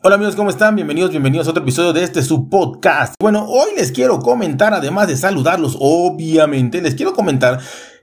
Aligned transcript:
Hola 0.00 0.14
amigos, 0.14 0.36
¿cómo 0.36 0.48
están? 0.48 0.76
Bienvenidos, 0.76 1.10
bienvenidos 1.10 1.48
a 1.48 1.50
otro 1.50 1.64
episodio 1.64 1.92
de 1.92 2.04
este 2.04 2.22
su 2.22 2.48
podcast. 2.48 3.14
Bueno, 3.18 3.44
hoy 3.48 3.70
les 3.76 3.90
quiero 3.90 4.20
comentar, 4.20 4.72
además 4.72 5.08
de 5.08 5.16
saludarlos, 5.16 5.76
obviamente, 5.80 6.80
les 6.80 6.94
quiero 6.94 7.12
comentar 7.12 7.58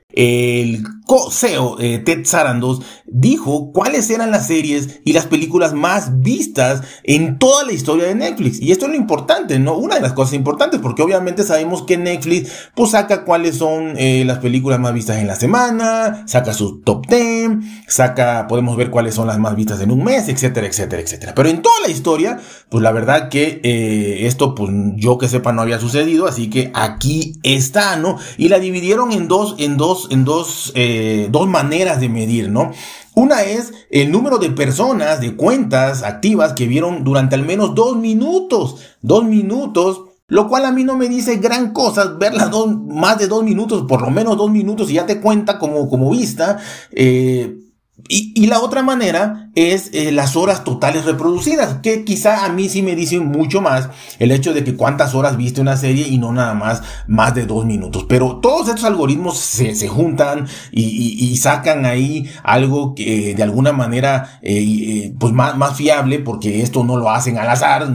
el 0.10 0.84
co-CEO 1.06 1.78
eh, 1.80 2.00
Ted 2.00 2.26
Sarandos 2.26 2.82
dijo 3.06 3.72
cuáles 3.72 4.10
eran 4.10 4.32
las 4.32 4.48
series 4.48 5.02
y 5.04 5.14
las 5.14 5.26
películas 5.26 5.74
más 5.74 6.22
vistas 6.22 6.82
en 7.04 7.40
toda 7.40 7.64
la 7.64 7.74
historia 7.74 8.06
de 8.06 8.16
Netflix. 8.16 8.60
Y 8.62 8.72
esto 8.72 8.86
es 8.86 8.92
lo 8.92 8.98
importante, 8.98 9.60
¿no? 9.60 9.78
Una 9.78 9.96
de 9.96 10.02
las 10.02 10.14
cosas 10.14 10.34
importantes, 10.34 10.80
porque 10.80 11.02
obviamente 11.02 11.44
sabemos 11.44 11.84
que 11.84 11.98
Netflix 11.98 12.52
pues 12.76 12.92
saca 12.92 13.24
cuáles 13.24 13.58
son 13.58 13.94
eh, 13.98 14.24
las 14.26 14.40
películas 14.40 14.80
más 14.80 14.94
vistas 14.94 15.18
en 15.18 15.28
la 15.28 15.36
semana, 15.36 16.24
saca 16.28 16.54
su 16.54 16.82
top 16.82 17.08
10, 17.08 17.52
saca, 17.88 18.48
podemos 18.48 18.76
ver 18.78 18.90
cuáles 18.90 19.16
son 19.16 19.28
las 19.28 19.40
más 19.40 19.56
vistas 19.56 19.80
en 19.82 19.92
un 19.92 20.04
mes, 20.04 20.28
etcétera, 20.28 20.68
etcétera, 20.68 21.02
etcétera. 21.02 21.34
Pero 21.36 21.50
en 21.50 21.62
toda 21.62 21.80
la 21.82 21.90
historia, 21.90 22.40
pues 22.70 22.82
la 22.84 22.92
verdad 22.92 23.30
que 23.30 23.62
eh, 23.64 24.28
esto, 24.28 24.56
pues 24.56 24.72
yo 24.96 25.18
que 25.18 25.30
sepa 25.30 25.52
no 25.52 25.62
había 25.62 25.80
sucedido, 25.80 26.28
así 26.28 26.50
que 26.50 26.72
aquí 26.74 27.34
está, 27.44 27.96
¿no? 27.96 28.18
Y 28.38 28.50
la 28.50 28.60
dividieron 28.60 29.12
en 29.12 29.28
dos, 29.28 29.56
en 29.60 29.78
dos 29.78 29.96
en 30.10 30.26
dos, 30.26 30.72
eh, 30.76 30.95
dos 31.32 31.48
maneras 31.48 32.00
de 32.00 32.10
medir, 32.10 32.50
¿no? 32.50 32.72
Una 33.16 33.44
es 33.44 33.74
el 33.90 34.12
número 34.12 34.38
de 34.38 34.50
personas, 34.50 35.22
de 35.22 35.36
cuentas 35.36 36.04
activas 36.04 36.54
que 36.54 36.68
vieron 36.68 37.04
durante 37.04 37.36
al 37.36 37.46
menos 37.46 37.74
dos 37.76 37.96
minutos, 37.98 38.82
dos 39.02 39.24
minutos 39.24 40.02
lo 40.28 40.48
cual 40.48 40.66
a 40.66 40.72
mí 40.72 40.84
no 40.84 40.98
me 40.98 41.08
dice 41.08 41.38
gran 41.38 41.72
cosa, 41.72 42.16
verla 42.20 42.48
dos, 42.48 42.76
más 42.76 43.20
de 43.20 43.28
dos 43.28 43.44
minutos, 43.44 43.86
por 43.88 44.02
lo 44.02 44.10
menos 44.10 44.36
dos 44.38 44.50
minutos, 44.50 44.90
y 44.90 44.96
ya 44.96 45.06
te 45.06 45.22
cuenta 45.22 45.60
como, 45.60 45.88
como 45.88 46.10
vista. 46.10 46.58
Eh, 46.92 47.60
y, 48.08 48.46
la 48.46 48.62
otra 48.62 48.84
manera 48.84 49.50
es 49.56 49.90
eh, 49.94 50.12
las 50.12 50.36
horas 50.36 50.64
totales 50.64 51.06
reproducidas, 51.06 51.80
que 51.82 52.04
quizá 52.04 52.46
a 52.46 52.50
mí 52.50 52.70
sí 52.70 52.84
me 52.84 52.96
dicen 52.96 53.26
mucho 53.26 53.62
más 53.62 53.90
el 54.20 54.32
hecho 54.32 54.54
de 54.54 54.64
que 54.64 54.76
cuántas 54.76 55.16
horas 55.16 55.38
viste 55.38 55.62
una 55.62 55.76
serie 55.76 56.08
y 56.08 56.20
no 56.20 56.32
nada 56.32 56.54
más 56.54 56.84
más 57.08 57.34
de 57.34 57.48
dos 57.48 57.66
minutos. 57.66 58.06
Pero 58.08 58.38
todos 58.38 58.68
estos 58.68 58.84
algoritmos 58.84 59.38
se, 59.38 59.74
se 59.74 59.88
juntan 59.88 60.48
y, 60.72 61.36
sacan 61.38 61.86
ahí 61.86 62.30
algo 62.44 62.96
que 62.96 63.36
de 63.36 63.44
alguna 63.44 63.72
manera 63.72 64.40
eh, 64.42 64.64
eh, 64.64 65.14
pues 65.20 65.34
más, 65.34 65.58
más 65.58 65.76
fiable, 65.76 66.20
porque 66.20 66.62
esto 66.62 66.84
no 66.84 66.98
lo 66.98 67.10
hacen 67.10 67.38
al 67.38 67.50
azar 67.50 67.88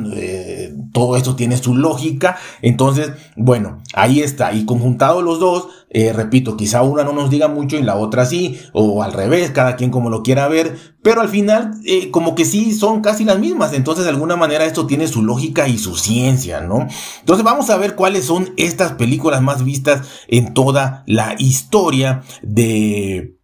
todo 0.92 1.16
esto 1.16 1.36
tiene 1.36 1.56
su 1.56 1.76
lógica. 1.76 2.36
Entonces, 2.62 3.12
bueno, 3.36 3.78
ahí 3.94 4.20
está. 4.20 4.52
Y 4.52 4.64
conjuntado 4.64 5.22
los 5.22 5.38
dos, 5.38 5.68
eh, 5.92 6.12
repito, 6.12 6.56
quizá 6.56 6.82
una 6.82 7.02
no 7.02 7.12
nos 7.12 7.30
diga 7.30 7.48
mucho 7.48 7.76
y 7.76 7.82
la 7.82 7.96
otra 7.96 8.24
sí, 8.24 8.60
o 8.72 9.02
al 9.02 9.12
revés, 9.12 9.50
cada 9.50 9.74
quien 9.74 9.90
como 9.90 10.08
lo 10.08 10.22
quiera 10.22 10.46
ver, 10.46 10.78
pero 11.02 11.20
al 11.20 11.28
final 11.28 11.72
eh, 11.84 12.12
como 12.12 12.36
que 12.36 12.44
sí 12.44 12.72
son 12.72 13.00
casi 13.00 13.24
las 13.24 13.40
mismas. 13.40 13.72
Entonces, 13.72 14.04
de 14.04 14.10
alguna 14.10 14.36
manera 14.36 14.64
esto 14.64 14.86
tiene 14.86 15.08
su 15.08 15.22
lógica 15.22 15.66
y 15.66 15.78
su 15.78 15.96
ciencia, 15.96 16.60
¿no? 16.60 16.86
Entonces, 17.18 17.44
vamos 17.44 17.70
a 17.70 17.76
ver 17.76 17.96
cuáles 17.96 18.24
son 18.24 18.54
estas 18.56 18.92
películas 18.92 19.42
más 19.42 19.64
vistas 19.64 20.06
en 20.28 20.54
toda 20.54 21.02
la 21.06 21.34
historia 21.38 22.22
de 22.42 23.36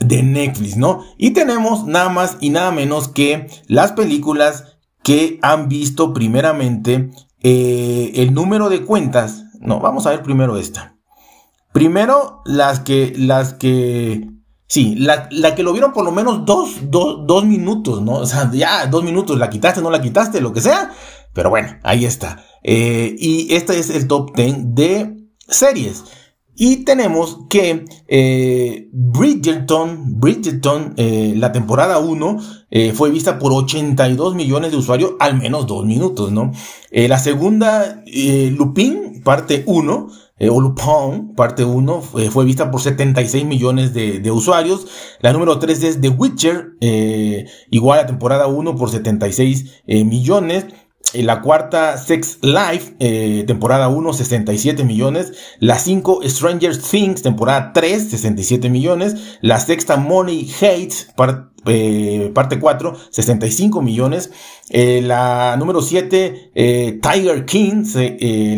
de 0.00 0.22
Netflix, 0.22 0.76
¿no? 0.76 1.02
Y 1.16 1.30
tenemos 1.30 1.86
nada 1.86 2.08
más 2.08 2.36
y 2.40 2.50
nada 2.50 2.70
menos 2.70 3.08
que 3.08 3.48
las 3.66 3.92
películas 3.92 4.78
que 5.02 5.38
han 5.42 5.68
visto 5.68 6.12
primeramente 6.12 7.10
eh, 7.42 8.12
el 8.14 8.34
número 8.34 8.68
de 8.68 8.84
cuentas. 8.84 9.44
No, 9.60 9.80
vamos 9.80 10.06
a 10.06 10.10
ver 10.10 10.22
primero 10.22 10.56
esta. 10.56 10.97
Primero, 11.78 12.42
las 12.44 12.80
que, 12.80 13.12
las 13.16 13.54
que, 13.54 14.28
sí, 14.66 14.96
la, 14.96 15.28
que 15.28 15.62
lo 15.62 15.72
vieron 15.72 15.92
por 15.92 16.04
lo 16.04 16.10
menos 16.10 16.44
dos, 16.44 16.70
dos, 16.90 17.44
minutos, 17.44 18.02
¿no? 18.02 18.14
O 18.14 18.26
sea, 18.26 18.50
ya 18.52 18.88
dos 18.88 19.04
minutos, 19.04 19.38
la 19.38 19.48
quitaste, 19.48 19.80
no 19.80 19.88
la 19.88 20.02
quitaste, 20.02 20.40
lo 20.40 20.52
que 20.52 20.60
sea. 20.60 20.90
Pero 21.32 21.50
bueno, 21.50 21.78
ahí 21.84 22.04
está. 22.04 22.44
Eh, 22.64 23.14
y 23.16 23.54
este 23.54 23.78
es 23.78 23.90
el 23.90 24.08
top 24.08 24.34
10 24.34 24.74
de 24.74 25.18
series. 25.46 26.02
Y 26.60 26.78
tenemos 26.78 27.38
que 27.48 27.84
eh, 28.08 28.88
Bridgerton, 28.92 30.18
Bridgerton 30.18 30.94
eh, 30.96 31.34
la 31.36 31.52
temporada 31.52 32.00
1 32.00 32.36
eh, 32.72 32.92
fue 32.92 33.12
vista 33.12 33.38
por 33.38 33.52
82 33.52 34.34
millones 34.34 34.72
de 34.72 34.76
usuarios, 34.76 35.12
al 35.20 35.38
menos 35.38 35.68
dos 35.68 35.86
minutos, 35.86 36.32
¿no? 36.32 36.50
Eh, 36.90 37.06
la 37.06 37.20
segunda, 37.20 38.02
Lupin, 38.50 39.22
parte 39.22 39.62
1, 39.66 40.08
o 40.40 40.60
Lupin, 40.60 41.34
parte 41.34 41.64
1, 41.64 42.02
fue 42.02 42.44
vista 42.44 42.70
por 42.70 42.80
76 42.80 43.44
millones 43.44 43.92
de, 43.92 44.20
de, 44.20 44.30
usuarios. 44.30 44.86
La 45.20 45.32
número 45.32 45.58
3 45.58 45.82
es 45.82 46.00
The 46.00 46.10
Witcher, 46.10 46.76
igual 47.70 48.00
a 48.00 48.06
temporada 48.06 48.46
1 48.46 48.76
por 48.76 48.90
76 48.90 49.82
millones. 49.86 50.66
Eh, 51.14 51.22
la 51.22 51.40
cuarta, 51.40 51.96
Sex 51.96 52.38
Life, 52.42 52.94
eh, 52.98 53.44
temporada 53.46 53.88
1, 53.88 54.12
67 54.12 54.84
millones. 54.84 55.32
La 55.58 55.78
5, 55.78 56.20
Stranger 56.24 56.76
Things, 56.76 57.22
temporada 57.22 57.72
3, 57.72 58.10
67 58.10 58.68
millones. 58.68 59.38
La 59.40 59.58
sexta, 59.58 59.96
Money 59.96 60.50
Hates, 60.60 61.08
eh, 61.66 62.30
parte 62.34 62.58
4, 62.58 62.96
65 63.10 63.82
millones. 63.82 64.30
la 64.70 65.56
número 65.58 65.80
7, 65.80 66.50
Tiger 67.00 67.46
King, 67.46 67.86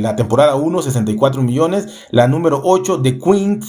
la 0.00 0.16
temporada 0.16 0.56
1, 0.56 0.82
64 0.82 1.42
millones. 1.42 1.86
La 2.10 2.26
número 2.26 2.60
8, 2.64 3.00
The 3.00 3.16
Queen 3.16 3.60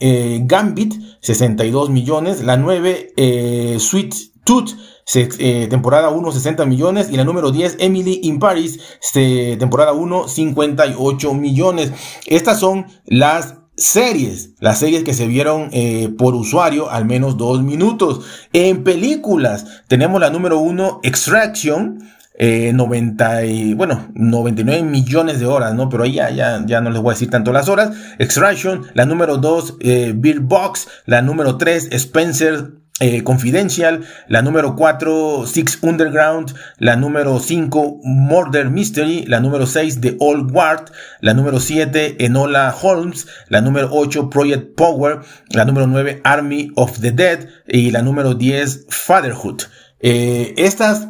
Gambit, 0.00 0.94
62 1.20 1.90
millones. 1.90 2.42
La 2.42 2.56
9, 2.56 3.78
Sweet 3.78 4.14
Tooth, 4.44 4.70
eh, 5.14 5.66
temporada 5.68 6.08
1, 6.08 6.32
60 6.32 6.64
millones. 6.66 7.10
Y 7.10 7.16
la 7.16 7.24
número 7.24 7.50
10, 7.50 7.76
Emily 7.80 8.20
in 8.22 8.38
Paris, 8.38 8.78
temporada 9.12 9.92
1, 9.92 10.28
58 10.28 11.34
millones. 11.34 11.92
Estas 12.26 12.60
son 12.60 12.86
las 13.04 13.56
series, 13.76 14.50
las 14.58 14.78
series 14.78 15.04
que 15.04 15.14
se 15.14 15.26
vieron 15.26 15.68
eh, 15.72 16.08
por 16.16 16.34
usuario 16.34 16.90
al 16.90 17.04
menos 17.04 17.36
dos 17.36 17.62
minutos. 17.62 18.24
En 18.52 18.84
películas 18.84 19.82
tenemos 19.88 20.20
la 20.20 20.30
número 20.30 20.58
1, 20.58 21.00
Extraction. 21.02 21.98
90 22.38 23.42
eh, 23.42 23.46
y, 23.46 23.74
bueno, 23.74 24.08
99 24.14 24.82
millones 24.82 25.40
de 25.40 25.46
horas, 25.46 25.74
¿no? 25.74 25.88
Pero 25.88 26.04
ahí 26.04 26.14
ya, 26.14 26.30
ya, 26.30 26.62
ya 26.66 26.80
no 26.80 26.90
les 26.90 27.00
voy 27.00 27.12
a 27.12 27.14
decir 27.14 27.30
tanto 27.30 27.52
las 27.52 27.68
horas. 27.68 27.90
Extraction, 28.18 28.86
la 28.94 29.06
número 29.06 29.38
2, 29.38 29.76
eh, 29.80 30.12
Beer 30.14 30.40
Box, 30.40 30.88
la 31.06 31.22
número 31.22 31.56
3, 31.56 31.88
Spencer 31.92 32.72
eh, 32.98 33.22
Confidential, 33.24 34.06
la 34.26 34.40
número 34.40 34.74
4 34.74 35.46
Six 35.46 35.80
Underground, 35.82 36.54
la 36.78 36.96
número 36.96 37.38
5 37.40 38.00
Murder 38.02 38.70
Mystery, 38.70 39.26
la 39.26 39.40
número 39.40 39.66
6 39.66 40.00
The 40.00 40.16
Old 40.18 40.50
Guard, 40.50 40.92
la 41.20 41.34
número 41.34 41.60
7 41.60 42.24
Enola 42.24 42.74
Holmes, 42.80 43.26
la 43.48 43.60
número 43.60 43.90
8 43.92 44.30
Project 44.30 44.74
Power, 44.76 45.20
la 45.50 45.66
número 45.66 45.86
9 45.86 46.22
Army 46.24 46.70
of 46.74 46.98
the 47.00 47.12
Dead 47.12 47.48
y 47.68 47.90
la 47.90 48.00
número 48.00 48.32
10 48.32 48.86
Fatherhood. 48.88 49.64
Eh, 50.00 50.54
estas 50.56 51.08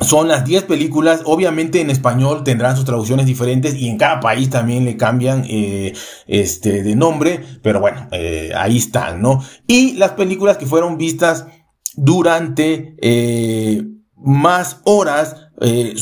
son 0.00 0.28
las 0.28 0.44
10 0.44 0.64
películas, 0.64 1.20
obviamente 1.24 1.80
en 1.80 1.90
español 1.90 2.44
tendrán 2.44 2.76
sus 2.76 2.84
traducciones 2.84 3.26
diferentes 3.26 3.74
y 3.74 3.88
en 3.88 3.98
cada 3.98 4.20
país 4.20 4.50
también 4.50 4.84
le 4.84 4.96
cambian 4.96 5.44
eh, 5.48 5.92
este, 6.26 6.82
de 6.82 6.96
nombre, 6.96 7.44
pero 7.62 7.80
bueno, 7.80 8.08
eh, 8.10 8.52
ahí 8.56 8.78
están, 8.78 9.20
¿no? 9.20 9.44
Y 9.66 9.92
las 9.94 10.12
películas 10.12 10.56
que 10.56 10.66
fueron 10.66 10.96
vistas 10.96 11.46
durante 11.94 12.96
eh, 13.00 13.84
más 14.16 14.80
horas, 14.84 15.36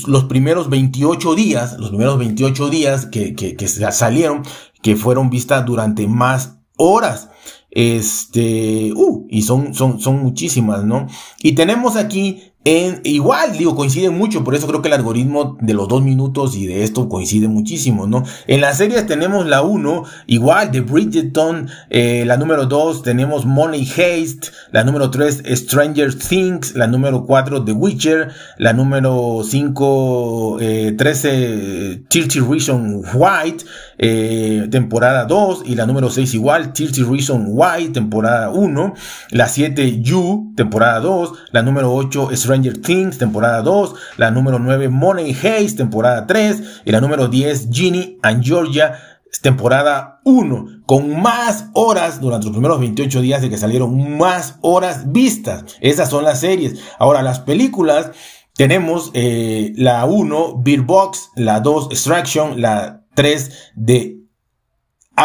los 0.06 0.25
primeros 0.25 0.71
28 0.71 1.34
días, 1.34 1.77
los 1.79 1.91
primeros 1.91 2.17
28 2.19 2.71
días 2.71 3.05
que, 3.05 3.34
que, 3.34 3.56
que 3.56 3.69
salieron, 3.69 4.43
que 4.83 4.97
fueron 4.97 5.29
vistas 5.29 5.67
durante 5.67 6.06
más 6.06 6.61
horas. 6.79 7.29
Este, 7.71 8.93
uh, 8.95 9.27
y 9.29 9.43
son, 9.43 9.75
son, 9.75 10.00
son 10.00 10.19
muchísimas, 10.23 10.84
¿no? 10.84 11.06
Y 11.41 11.53
tenemos 11.53 11.97
aquí 11.97 12.50
en, 12.62 13.00
igual, 13.04 13.56
digo, 13.56 13.75
coincide 13.75 14.11
mucho, 14.11 14.44
por 14.44 14.55
eso 14.55 14.67
creo 14.67 14.82
que 14.82 14.88
el 14.88 14.94
algoritmo 14.94 15.56
de 15.62 15.73
los 15.73 15.88
dos 15.88 16.02
minutos 16.02 16.55
y 16.56 16.67
de 16.67 16.85
esto 16.85 17.08
coincide 17.08 17.49
muchísimo, 17.49 18.06
¿no? 18.06 18.23
En 18.46 18.61
las 18.61 18.76
series 18.76 19.06
tenemos 19.06 19.46
la 19.46 19.62
1, 19.62 20.05
igual, 20.26 20.70
de 20.70 20.82
Bridgerton, 20.82 21.70
eh, 21.88 22.25
la 22.26 22.37
número 22.37 22.67
2 22.67 23.02
tenemos 23.02 23.46
Money 23.46 23.88
Haste, 23.88 24.50
la 24.73 24.85
número 24.85 25.11
3 25.11 25.43
Stranger 25.46 26.14
Things, 26.14 26.75
la 26.75 26.87
número 26.87 27.25
4 27.25 27.64
The 27.64 27.73
Witcher, 27.73 28.29
la 28.58 28.75
número 28.75 29.40
5 29.43 30.58
eh, 30.61 30.94
13 30.99 32.02
Churchill 32.11 32.46
Reason 32.46 33.02
White, 33.14 33.64
eh, 33.96 34.69
temporada 34.70 35.25
2, 35.25 35.62
y 35.64 35.76
la 35.76 35.87
número 35.87 36.11
6 36.11 36.35
igual, 36.35 36.75
Churchill 36.75 37.08
Reason 37.11 37.43
White, 37.49 37.93
temporada 37.93 38.50
1, 38.50 38.94
la 39.31 39.49
7 39.49 40.02
You, 40.02 40.52
temporada 40.56 41.00
2, 41.00 41.32
la 41.52 41.62
número 41.62 41.94
8 41.94 42.29
Stranger 42.35 42.50
Things, 42.82 43.19
temporada 43.19 43.62
2, 43.62 43.94
la 44.17 44.31
número 44.31 44.58
9 44.58 44.88
Money 44.88 45.32
Haze, 45.32 45.76
temporada 45.76 46.26
3, 46.26 46.82
y 46.85 46.91
la 46.91 47.00
número 47.00 47.29
10 47.29 47.69
Ginny 47.70 48.19
and 48.23 48.44
Georgia, 48.44 48.99
temporada 49.43 50.20
1, 50.25 50.82
con 50.87 51.20
más 51.20 51.67
horas 51.75 52.20
durante 52.20 52.47
los 52.47 52.52
primeros 52.52 52.81
28 52.81 53.20
días 53.20 53.43
de 53.43 53.50
que 53.50 53.56
salieron 53.56 54.19
más 54.19 54.56
horas 54.61 55.12
vistas. 55.12 55.64
Esas 55.81 56.11
son 56.11 56.25
las 56.25 56.41
series. 56.41 56.81
Ahora, 56.99 57.23
las 57.23 57.41
películas 57.41 58.11
tenemos 58.55 59.11
eh, 59.14 59.73
la 59.76 60.05
1, 60.05 60.61
Beer 60.62 60.82
Box, 60.82 61.31
la 61.37 61.61
2, 61.61 61.88
Extraction, 61.91 62.61
la 62.61 63.05
3 63.14 63.73
de 63.75 64.19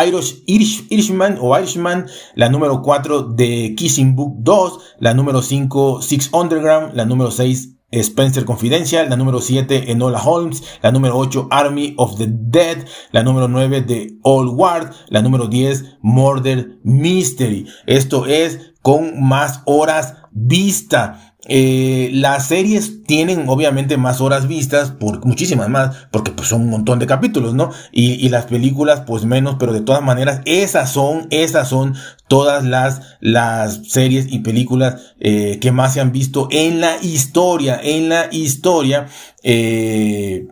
Irish, 0.04 0.44
Irishman 0.90 1.38
o 1.40 1.58
Irishman, 1.58 2.08
la 2.36 2.50
número 2.50 2.82
4 2.82 3.24
de 3.24 3.76
Kissing 3.78 4.16
Book 4.16 4.36
2, 4.40 4.80
la 5.00 5.14
número 5.14 5.42
5 5.42 6.02
Six 6.02 6.30
Underground, 6.34 6.96
la 6.96 7.06
número 7.06 7.32
6 7.32 7.76
Spencer 7.92 8.44
Confidential, 8.46 9.10
la 9.10 9.16
número 9.16 9.40
7 9.40 9.92
Enola 9.92 10.22
Holmes, 10.22 10.64
la 10.82 10.92
número 10.92 11.18
8 11.18 11.48
Army 11.50 11.94
of 11.98 12.18
the 12.18 12.28
Dead, 12.28 12.86
la 13.12 13.24
número 13.24 13.48
9 13.48 13.82
de 13.82 14.18
Old 14.24 14.52
Ward, 14.54 14.92
la 15.08 15.22
número 15.22 15.48
10 15.48 15.98
Murder 16.02 16.80
Mystery. 16.84 17.68
Esto 17.86 18.26
es 18.26 18.74
con 18.82 19.24
más 19.24 19.62
horas 19.66 20.16
vista. 20.32 21.35
Eh, 21.48 22.10
las 22.14 22.48
series 22.48 23.04
tienen 23.04 23.48
obviamente 23.48 23.98
más 23.98 24.20
horas 24.20 24.48
vistas, 24.48 24.92
por 24.92 25.24
muchísimas 25.26 25.70
más, 25.70 26.08
porque 26.12 26.32
pues 26.32 26.48
son 26.48 26.62
un 26.62 26.70
montón 26.70 27.00
de 27.00 27.08
capítulos, 27.08 27.54
¿no? 27.54 27.72
Y, 27.92 28.14
y, 28.14 28.30
las 28.30 28.46
películas 28.46 29.04
pues 29.06 29.26
menos, 29.26 29.58
pero 29.60 29.72
de 29.74 29.82
todas 29.82 30.02
maneras 30.02 30.42
esas 30.46 30.92
son, 30.92 31.28
esas 31.30 31.70
son 31.70 31.96
todas 32.28 32.64
las, 32.64 33.18
las 33.20 33.88
series 33.88 34.28
y 34.32 34.40
películas 34.40 35.16
eh, 35.20 35.60
que 35.62 35.72
más 35.72 35.94
se 35.94 36.02
han 36.02 36.12
visto 36.12 36.48
en 36.52 36.82
la 36.82 36.98
historia, 37.02 37.80
en 37.82 38.10
la 38.10 38.28
historia. 38.32 39.08
Eh, 39.44 40.48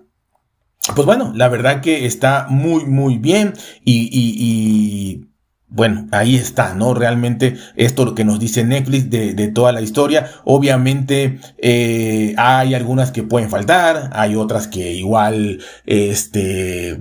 pues 0.96 1.06
bueno, 1.06 1.32
la 1.34 1.48
verdad 1.48 1.82
que 1.82 2.06
está 2.06 2.48
muy, 2.50 2.86
muy 2.86 3.18
bien 3.18 3.54
y, 3.84 4.10
y, 4.12 4.36
y 4.38 5.33
bueno, 5.74 6.08
ahí 6.12 6.36
está, 6.36 6.76
¿no? 6.76 6.94
Realmente 6.94 7.56
esto 7.76 8.06
lo 8.06 8.14
que 8.14 8.24
nos 8.24 8.40
dice 8.40 8.64
Netflix 8.64 9.10
de, 9.10 9.34
de 9.34 9.48
toda 9.48 9.72
la 9.72 9.82
historia. 9.82 10.30
Obviamente 10.46 11.40
eh, 11.58 12.36
hay 12.38 12.76
algunas 12.76 13.12
que 13.12 13.24
pueden 13.24 13.50
faltar, 13.50 14.12
hay 14.14 14.36
otras 14.36 14.68
que 14.68 14.94
igual 14.94 15.60
este, 15.88 17.00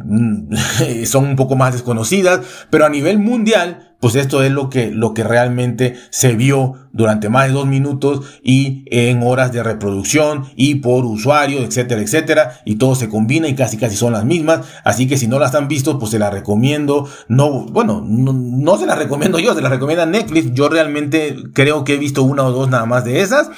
son 1.04 1.24
un 1.26 1.36
poco 1.36 1.54
más 1.54 1.74
desconocidas, 1.74 2.40
pero 2.70 2.86
a 2.86 2.88
nivel 2.88 3.18
mundial 3.18 3.91
pues 4.02 4.16
esto 4.16 4.42
es 4.42 4.50
lo 4.50 4.68
que, 4.68 4.90
lo 4.90 5.14
que 5.14 5.22
realmente 5.22 5.94
se 6.10 6.34
vio 6.34 6.74
durante 6.90 7.28
más 7.28 7.46
de 7.46 7.52
dos 7.52 7.66
minutos 7.66 8.40
y 8.42 8.82
en 8.86 9.22
horas 9.22 9.52
de 9.52 9.62
reproducción 9.62 10.46
y 10.56 10.74
por 10.74 11.04
usuario, 11.04 11.60
etcétera, 11.60 12.02
etcétera, 12.02 12.60
y 12.64 12.74
todo 12.74 12.96
se 12.96 13.08
combina 13.08 13.46
y 13.46 13.54
casi 13.54 13.76
casi 13.76 13.94
son 13.94 14.14
las 14.14 14.24
mismas, 14.24 14.62
así 14.82 15.06
que 15.06 15.16
si 15.16 15.28
no 15.28 15.38
las 15.38 15.54
han 15.54 15.68
visto, 15.68 16.00
pues 16.00 16.10
se 16.10 16.18
las 16.18 16.34
recomiendo, 16.34 17.08
no, 17.28 17.64
bueno, 17.66 18.04
no, 18.04 18.32
no 18.32 18.76
se 18.76 18.86
las 18.86 18.98
recomiendo 18.98 19.38
yo, 19.38 19.54
se 19.54 19.62
las 19.62 19.70
recomienda 19.70 20.04
Netflix, 20.04 20.52
yo 20.52 20.68
realmente 20.68 21.36
creo 21.54 21.84
que 21.84 21.94
he 21.94 21.98
visto 21.98 22.24
una 22.24 22.42
o 22.42 22.50
dos 22.50 22.68
nada 22.68 22.86
más 22.86 23.04
de 23.04 23.20
esas, 23.20 23.50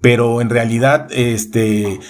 pero 0.00 0.40
en 0.40 0.50
realidad, 0.50 1.06
este, 1.12 2.00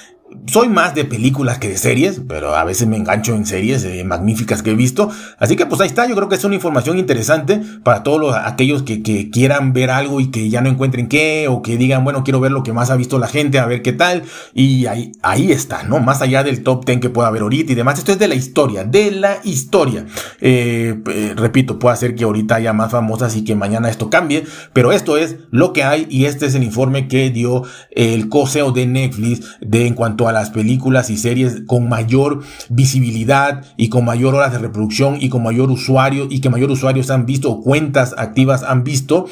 soy 0.46 0.68
más 0.68 0.94
de 0.94 1.04
películas 1.04 1.58
que 1.58 1.68
de 1.68 1.78
series, 1.78 2.20
pero 2.28 2.54
a 2.54 2.64
veces 2.64 2.86
me 2.86 2.96
engancho 2.96 3.34
en 3.34 3.46
series 3.46 3.84
eh, 3.84 4.04
magníficas 4.04 4.62
que 4.62 4.70
he 4.70 4.74
visto. 4.74 5.10
Así 5.38 5.56
que 5.56 5.66
pues 5.66 5.80
ahí 5.80 5.88
está, 5.88 6.06
yo 6.06 6.14
creo 6.14 6.28
que 6.28 6.34
es 6.34 6.44
una 6.44 6.54
información 6.54 6.98
interesante 6.98 7.60
para 7.82 8.02
todos 8.02 8.20
los, 8.20 8.36
aquellos 8.36 8.82
que, 8.82 9.02
quieran 9.30 9.72
ver 9.72 9.90
algo 9.90 10.20
y 10.20 10.30
que 10.30 10.50
ya 10.50 10.60
no 10.60 10.68
encuentren 10.68 11.08
qué, 11.08 11.46
o 11.48 11.62
que 11.62 11.76
digan, 11.76 12.04
bueno, 12.04 12.24
quiero 12.24 12.40
ver 12.40 12.52
lo 12.52 12.62
que 12.62 12.72
más 12.72 12.90
ha 12.90 12.96
visto 12.96 13.18
la 13.18 13.28
gente, 13.28 13.58
a 13.58 13.66
ver 13.66 13.82
qué 13.82 13.92
tal. 13.92 14.22
Y 14.52 14.86
ahí, 14.86 15.12
ahí 15.22 15.50
está, 15.50 15.82
¿no? 15.84 16.00
Más 16.00 16.22
allá 16.22 16.42
del 16.42 16.62
top 16.62 16.84
10 16.84 17.00
que 17.00 17.10
pueda 17.10 17.28
haber 17.28 17.42
ahorita 17.42 17.72
y 17.72 17.74
demás. 17.74 17.98
Esto 17.98 18.12
es 18.12 18.18
de 18.18 18.28
la 18.28 18.34
historia, 18.34 18.84
de 18.84 19.10
la 19.10 19.38
historia. 19.44 20.06
Eh, 20.40 21.00
eh, 21.10 21.32
repito, 21.36 21.78
puede 21.78 21.96
ser 21.96 22.14
que 22.14 22.24
ahorita 22.24 22.56
haya 22.56 22.72
más 22.72 22.90
famosas 22.90 23.36
y 23.36 23.44
que 23.44 23.54
mañana 23.54 23.88
esto 23.88 24.10
cambie, 24.10 24.44
pero 24.72 24.92
esto 24.92 25.16
es 25.16 25.36
lo 25.50 25.72
que 25.72 25.84
hay 25.84 26.06
y 26.10 26.26
este 26.26 26.46
es 26.46 26.54
el 26.54 26.62
informe 26.62 27.08
que 27.08 27.30
dio 27.30 27.62
el 27.90 28.28
coseo 28.28 28.72
de 28.72 28.86
Netflix 28.86 29.56
de 29.60 29.86
en 29.86 29.94
cuanto 29.94 30.23
a 30.28 30.32
las 30.32 30.50
películas 30.50 31.10
y 31.10 31.16
series 31.16 31.62
con 31.66 31.88
mayor 31.88 32.42
visibilidad 32.68 33.64
y 33.76 33.88
con 33.88 34.04
mayor 34.04 34.34
horas 34.34 34.52
de 34.52 34.58
reproducción 34.58 35.16
y 35.20 35.28
con 35.28 35.42
mayor 35.42 35.70
usuario 35.70 36.26
y 36.30 36.40
que 36.40 36.50
mayor 36.50 36.70
usuarios 36.70 37.10
han 37.10 37.26
visto 37.26 37.50
o 37.50 37.62
cuentas 37.62 38.14
activas 38.16 38.62
han 38.62 38.84
visto 38.84 39.26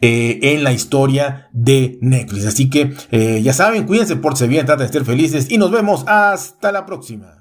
eh, 0.00 0.38
en 0.54 0.62
la 0.62 0.72
historia 0.72 1.48
de 1.52 1.98
Netflix. 2.00 2.46
Así 2.46 2.70
que 2.70 2.94
eh, 3.10 3.40
ya 3.42 3.52
saben, 3.52 3.84
cuídense, 3.84 4.16
por 4.16 4.38
bien, 4.46 4.64
traten 4.64 4.86
de 4.86 4.92
ser 4.92 5.04
felices 5.04 5.50
y 5.50 5.58
nos 5.58 5.72
vemos 5.72 6.04
hasta 6.06 6.70
la 6.70 6.86
próxima. 6.86 7.38